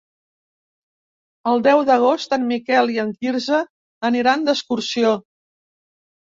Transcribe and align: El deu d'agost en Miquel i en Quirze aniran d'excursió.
El 1.51 1.61
deu 1.67 1.83
d'agost 1.91 2.33
en 2.39 2.49
Miquel 2.53 2.91
i 2.95 2.99
en 3.05 3.13
Quirze 3.21 3.63
aniran 4.13 4.51
d'excursió. 4.51 5.17